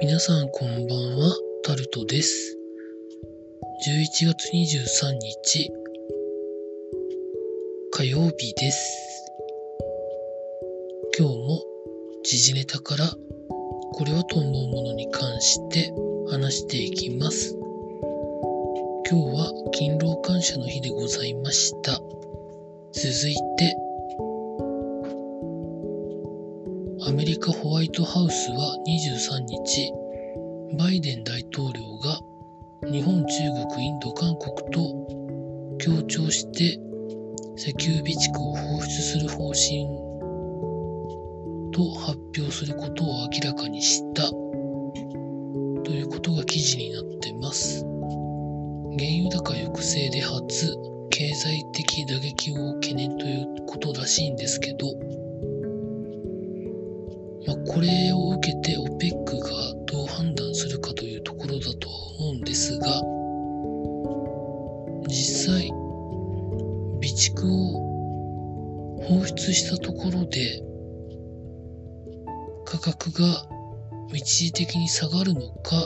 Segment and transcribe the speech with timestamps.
[0.00, 2.56] 皆さんこんばんは、タルトです。
[3.84, 5.72] 11月23日、
[7.90, 9.32] 火曜日です。
[11.18, 11.62] 今日も
[12.22, 13.10] 時事ネタから、
[13.92, 15.92] これはと思うものに関して
[16.30, 17.56] 話していきます。
[19.10, 21.98] 今日は勤労感謝の日でございました。
[22.92, 23.87] 続いて、
[27.08, 29.90] アメリカホワイトハウスは23日、
[30.78, 32.20] バイデン大統領が
[32.86, 33.32] 日本、中
[33.66, 36.78] 国、インド、韓国と協調して
[37.56, 39.88] 石油備蓄を放出する方針
[41.72, 47.86] と発表することを明らかにしたということが記事になってます。
[48.98, 50.76] 原油高抑制で初
[51.08, 54.88] 経済的打撃を懸念ということらしいんですけど、
[57.48, 59.48] まあ、これを受けて OPEC が
[59.86, 62.86] どう判断するかというところだとは思うんですが、
[65.08, 70.62] 実際、備蓄を放出したところで、
[72.66, 73.46] 価格が
[74.12, 75.82] 一時的に下がるのか、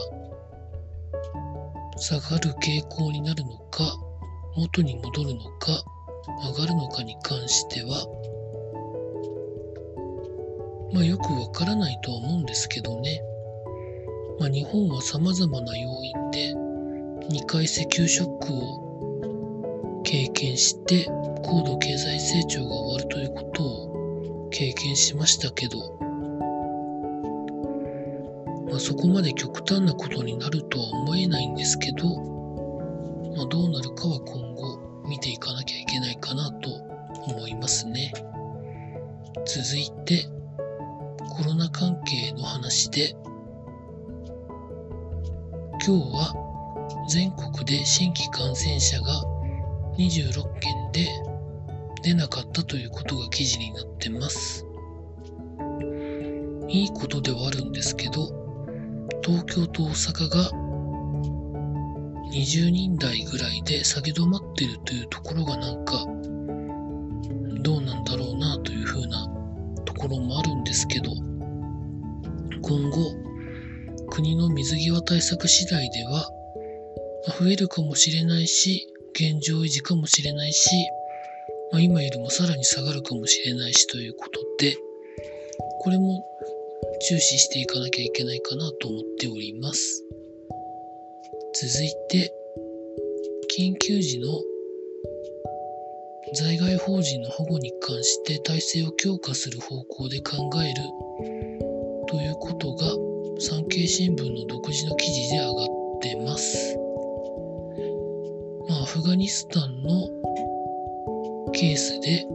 [1.97, 3.85] 下がる傾向になるのか、
[4.57, 5.85] 元に戻るのか、
[6.45, 8.05] 上がるのかに関しては、
[10.93, 13.23] まあよくわからないとは思うんですけどね。
[14.39, 16.55] まあ日本は様々な要因で
[17.29, 21.07] 2回石油ショックを経験して
[21.45, 25.79] 高度経済成長が終わるということを経験しましたけど、
[28.69, 32.05] まあそこまで極端なことになるとは思えないんですけど、
[33.37, 36.71] まあどうなるかは今後見ていかなきゃいけないかなと
[37.29, 38.13] 思いますね。
[39.47, 40.27] 続いて、
[42.73, 43.11] 話で、
[45.87, 49.23] 今日は全国で新規感染者が
[49.99, 51.07] 26件で
[52.03, 54.67] 出なかったということが記事になってます。
[56.67, 58.33] いいことではあるんですけど、
[59.23, 60.51] 東京と大阪が
[62.33, 66.07] 20人台ぐらいで下げ止まってるというところがなんか
[67.61, 69.29] どうなんだろうなというふうな
[69.85, 71.11] ところもあるんですけど、
[72.73, 73.15] 今後、
[74.09, 76.33] 国の水際対策次第では、
[77.39, 80.71] 増えるかもしれないし、現状維持かもしれないし、
[81.71, 84.75] まあ、今よりもさらに下がるかもしれないしということで、
[85.81, 86.25] これも
[87.07, 90.03] 注視していかなきゃいけないかなと思っております。
[91.53, 92.33] 続いて、
[93.55, 94.29] 緊急時の
[96.37, 101.52] 在外邦人の保護に関して体制を強化する方向で考える
[102.13, 102.85] ということが
[103.41, 105.67] 産経新聞の独自の記事で上がっ
[106.03, 106.77] てます。
[108.69, 110.09] まあ、アフガニスタンの
[111.53, 112.27] ケースで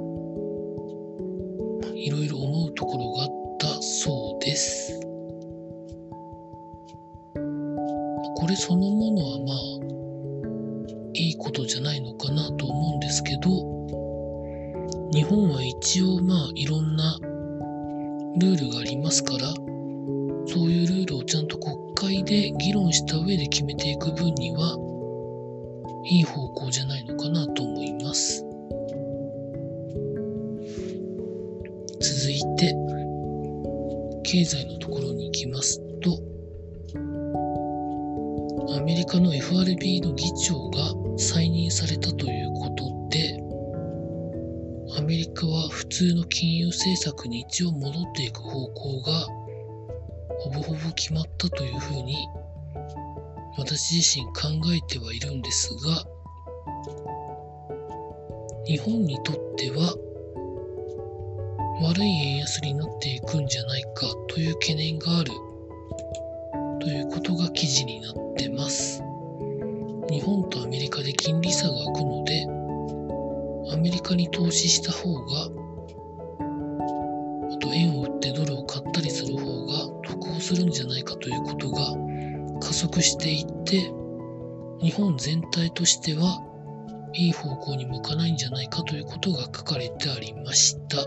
[1.93, 3.29] いろいろ思うところがあっ
[3.59, 4.99] たそうです。
[7.35, 9.57] これそのものはまあ
[11.13, 13.51] いいことじゃないのかなと思うんですけど
[15.13, 17.19] 日本は一応まあいろんな
[18.39, 19.53] ルールがありますから
[20.47, 24.77] そういうルールをちゃんと国会で議論した上で決めていく分には
[26.09, 28.43] いい方向じゃないのかなと思います。
[31.99, 32.73] 続いて、
[34.23, 36.17] 経済のところに行きますと、
[38.77, 42.86] アメリカの FRB の議長が再任されたということ、
[44.97, 49.27] アメリカは普通の金融政策に一応戻っていく方向が
[50.39, 52.27] ほぼほぼ決まったというふうに
[53.59, 56.03] 私自身考えてはいるんですが
[58.65, 59.95] 日本にとっては
[61.83, 65.31] 悪い円安になっていくんじゃないかという懸念がある
[66.81, 69.03] ということが記事になってます。
[70.09, 72.56] 日本とアメリカで金利差が開くので
[73.71, 75.49] アメリカに投資した方が
[77.53, 79.73] あと円を売ってドルを買ったりする方が
[80.03, 81.95] 得をするんじゃないかということが
[82.61, 83.91] 加速していって
[84.81, 86.43] 日本全体としては
[87.13, 90.97] いい方向に向かないんじゃないかということが書かれてありました。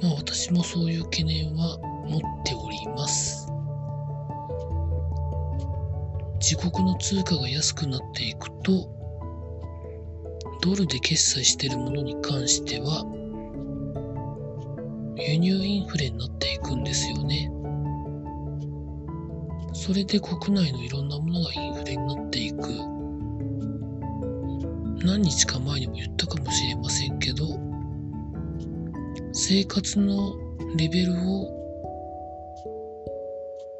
[0.00, 3.52] まあ私もそういう懸念は持っております。
[6.40, 8.97] 自国の通貨が安くなっていくと
[10.68, 13.04] ドルで決済しているものに関しては
[15.16, 17.50] 輸入インフレになっていくんですよね。
[19.72, 22.58] それで国内のいろんなものがインフレになっていく。
[25.04, 27.46] 何日か前にも言ったかもしれませんけど、
[29.32, 30.34] 生活の
[30.76, 31.48] レベルを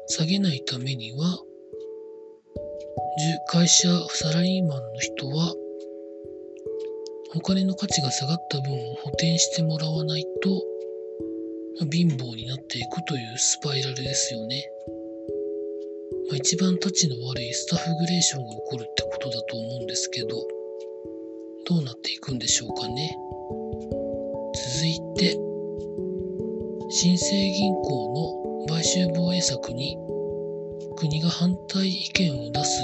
[0.07, 1.39] 下げないためには、
[3.47, 5.53] 会社、サラリーマンの人は、
[7.35, 10.63] お金の価値が下がった分を補填してもらわないと、
[11.91, 14.65] 貧乏になっていくというスパイラルですよね。
[16.29, 20.27] まあ、一番タチの悪いスタッフグレーションが起こるってことだと思うんですけど、
[21.65, 23.15] どうなっていくんでしょうかね。
[24.73, 25.37] 続いて、
[26.89, 29.95] 新生銀行の買収防衛策に
[30.97, 32.81] 国が反対意見を出す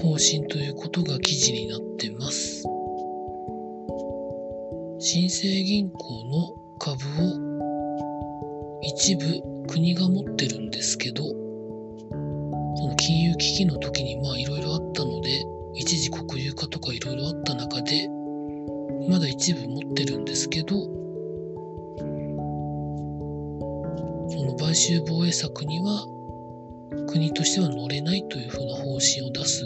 [0.00, 2.64] 方針ということが記事になってます。
[4.98, 11.32] 新生銀行の株を一部国が持ってるんですけど、そ
[12.86, 15.44] の金融危機の時にまあいろいろあったので、
[15.74, 18.08] 一時国有化とかいろいろあった中で、
[19.08, 20.76] まだ一部持ってるんですけど、
[24.28, 26.06] その買収防衛策には
[27.06, 29.64] 国としては乗れないというふうな方針を出す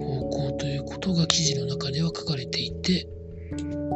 [0.00, 3.08] 方向ということが記事の中では書かれていて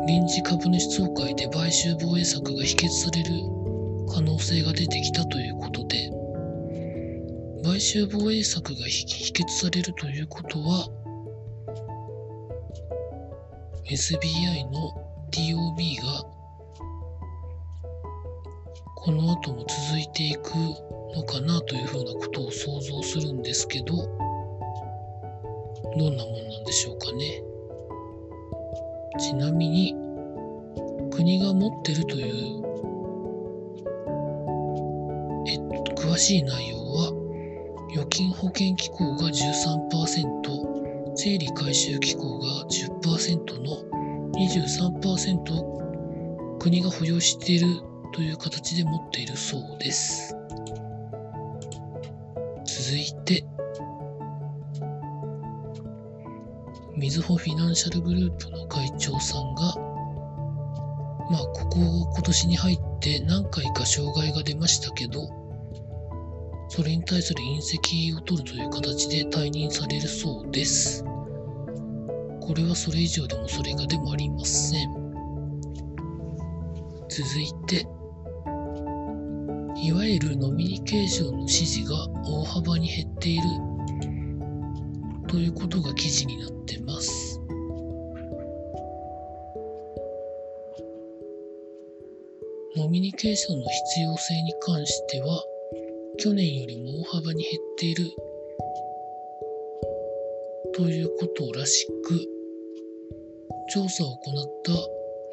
[0.06, 3.30] 臨時株主総会で買収防衛策が否決される
[4.12, 6.10] 可能性が出てきたということで
[7.64, 10.88] 買収防衛策が否決されるということは
[13.90, 14.92] SBI の
[15.30, 16.33] TOB が
[19.04, 20.54] この後も続いていく
[21.14, 23.94] のかなというふうなことを想像するんですけど、
[25.98, 27.42] どんなもんなんでしょうかね。
[29.18, 29.94] ちなみに、
[31.10, 32.62] 国が持ってるという、
[35.48, 37.12] えっと、詳しい内容は、
[37.90, 42.46] 預金保険機構が13%、整理回収機構が
[43.02, 43.82] 10%の
[44.32, 47.66] 23%を国が保有している
[48.14, 50.36] という形で持っているそうです。
[52.64, 53.44] 続いて、
[56.96, 59.74] みずほフィナンシャルグループの会長さんが、
[61.28, 65.28] まあ、ここ今年に入って何回か障害が出ましたけど、
[66.68, 71.02] それに対する隕石を取るという形で退任されるそうです。
[72.40, 75.04] これはそれ以上でもそれがでもありません。
[77.08, 77.86] 続いて、
[79.84, 81.94] いわゆるノミニケーションの支持が
[82.24, 83.42] 大幅に減っている
[85.28, 87.38] ということが記事になってます。
[92.78, 95.44] ノミニケーションの必要性に関しては
[96.16, 98.04] 去年よりも大幅に減っている
[100.74, 102.18] ということらしく
[103.70, 104.72] 調査を行った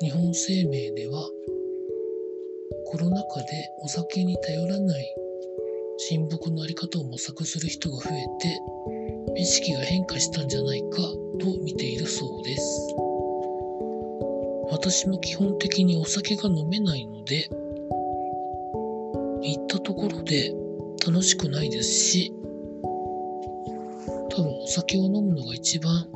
[0.06, 1.26] 日本生命では
[2.92, 3.48] コロナ禍で
[3.80, 5.16] お酒に頼らない
[6.10, 10.98] 親睦のあり方を模索する人が増えて、意識が変化したんじゃないか
[11.40, 12.96] と見ているそうです。
[14.72, 17.48] 私も基本的にお酒が飲めないので、
[19.42, 20.54] 行ったところで
[21.08, 22.34] 楽しくないですし、
[24.32, 26.08] 多分お酒を飲むのが一番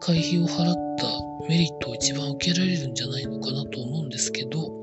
[0.00, 1.06] 会費を払った
[1.48, 4.79] メリットを一番受けられるんじゃないのかなと思うんですけど、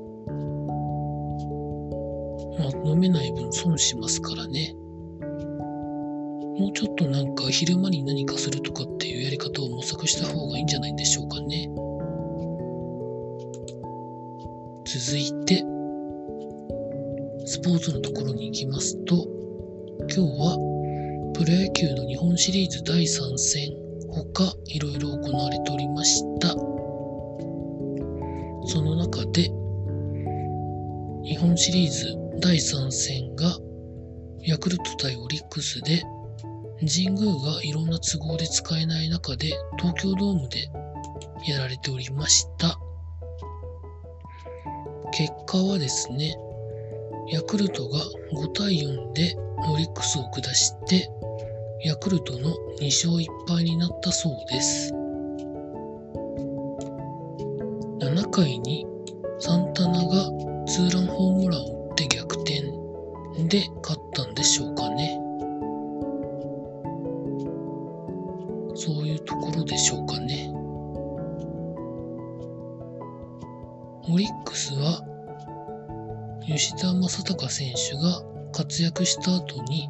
[2.58, 4.74] まあ、飲めない分損しますからね。
[6.58, 11.70] もうちょっとなんか昼間に何かするとかっていうやり方を模索した方がいいんじゃないんでしょうかね。
[14.84, 15.64] 続いて、
[17.46, 19.28] スポーツのところに行きますと、
[20.00, 20.58] 今日は
[21.34, 23.70] プロ野球の日本シリーズ第3戦
[24.10, 26.48] 他いろいろ行われておりました。
[28.66, 29.50] その中で、
[31.24, 33.58] 日本シリーズ第3戦が
[34.42, 36.02] ヤクルト対オリックスで
[36.80, 40.70] 神宮がいろんな都合で使えない中で東京ドームで
[41.50, 42.78] やられておりました。
[45.12, 46.36] 結果はですね、
[47.32, 47.98] ヤクルトが
[48.32, 49.34] 5対4で
[49.72, 51.10] オリックスを下して、
[51.84, 54.92] ヤクルトの2勝1敗になったそうです。
[58.00, 58.86] 7回に
[59.40, 60.27] サンタナが
[76.98, 79.88] 正尚選手が活躍した後に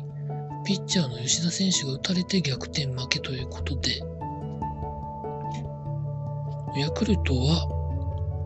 [0.64, 4.00] ピッチャーの吉田選手が打たれて逆転負けということで
[6.76, 7.66] ヤクルトは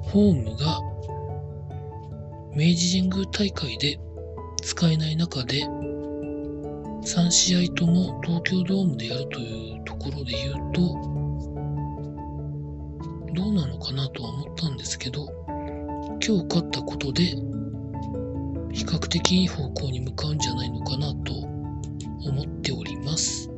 [0.02, 0.80] ホームが
[2.54, 3.98] 明治神宮大会で
[4.62, 10.80] 使えない中で3試合とも東京ドームでやるというところで言うと
[13.34, 15.26] どうなのかなとは思ったんですけど
[16.24, 17.34] 今日勝ったことで
[18.72, 23.50] 比較的いい方向に向かうんじゃないのかなと思っております。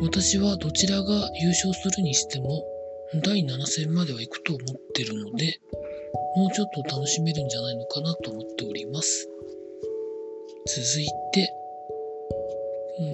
[0.00, 2.64] 私はどちらが優勝するにしても
[3.22, 5.58] 第7戦までは行くと思ってるので
[6.36, 9.28] もうちょっと楽しめるんじゃないのかなと思っております。
[10.66, 11.52] 続いて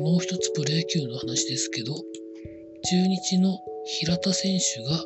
[0.00, 5.04] もう一つプロ野球の話ですけど、中日の平田選手が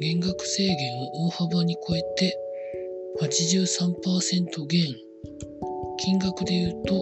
[0.00, 2.36] 減額制限を大幅に超えて
[3.24, 4.94] 83%減、
[5.96, 6.94] 金額で言うと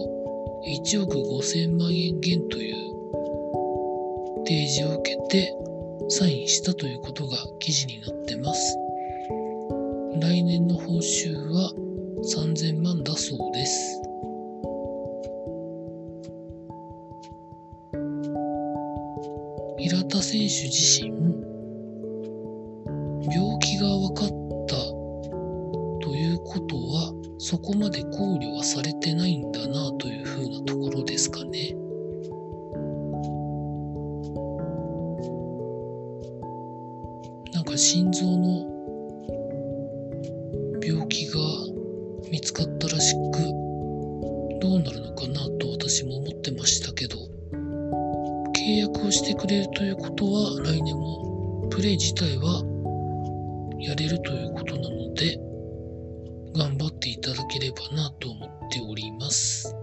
[0.65, 2.75] 1億5000万円減という
[4.45, 5.53] 提示を受けて
[6.07, 8.77] サインしたということが記事になってます。
[10.21, 11.73] 来年の報酬は
[12.23, 14.01] 3000万だそうです。
[19.77, 21.32] 平田選手自身
[27.73, 31.75] こまで考慮はされてないんだなというふうなところですかね。
[37.51, 38.69] なんか心臓の
[40.85, 41.39] 病気が
[42.29, 43.39] 見つかったらしく
[44.61, 47.17] どうなるのかなと私も思ってましたけど
[48.55, 52.61] 契約をしてくれるということは来年もプレイ自体は
[53.79, 55.39] やれるということなので
[56.55, 59.75] 頑張ていただければなと思っております。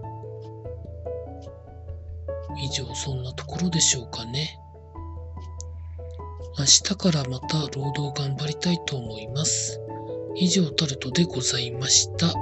[2.63, 4.57] 以上そんなところでしょうかね。
[6.57, 9.79] 明日からまた労働頑張りたいと思います。
[10.35, 12.33] 以上タルトでございました。